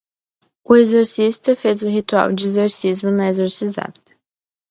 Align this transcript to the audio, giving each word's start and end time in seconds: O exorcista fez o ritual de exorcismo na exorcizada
O 0.63 0.73
exorcista 0.75 1.55
fez 1.55 1.83
o 1.83 1.87
ritual 1.87 2.33
de 2.33 2.47
exorcismo 2.47 3.11
na 3.11 3.27
exorcizada 3.29 4.01